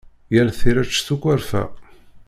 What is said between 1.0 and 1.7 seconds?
s ukwerfa.